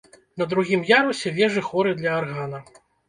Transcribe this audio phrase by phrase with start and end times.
[0.41, 2.65] На другім ярусе вежы хоры для аргана.